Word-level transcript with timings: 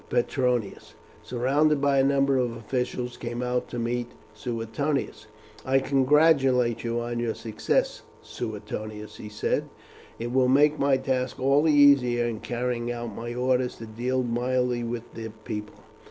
Petronius, 0.09 0.95
surrounded 1.21 1.79
by 1.79 1.99
a 1.99 2.03
number 2.03 2.35
of 2.35 2.57
officials, 2.57 3.17
came 3.17 3.43
out 3.43 3.67
to 3.67 3.77
meet 3.77 4.07
Suetonius. 4.33 5.27
"I 5.63 5.77
congratulate 5.77 6.83
you 6.83 6.99
on 6.99 7.19
your 7.19 7.35
success, 7.35 8.01
Suetonius," 8.23 9.17
he 9.17 9.29
said. 9.29 9.65
"It 10.17 10.31
will 10.31 10.47
make 10.47 10.79
my 10.79 10.97
task 10.97 11.39
all 11.39 11.61
the 11.61 11.71
easier 11.71 12.25
in 12.25 12.39
carrying 12.39 12.91
out 12.91 13.15
my 13.15 13.35
orders 13.35 13.75
to 13.75 13.85
deal 13.85 14.23
mildly 14.23 14.83
with 14.83 15.13
the 15.13 15.29
people." 15.43 15.75